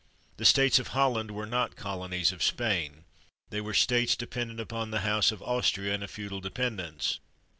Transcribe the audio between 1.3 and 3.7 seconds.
not colonies of Spain; they